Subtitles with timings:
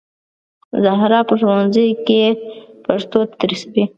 [0.83, 2.21] زهرا په ښوونځي کې
[2.85, 3.83] پښتو تدریسوي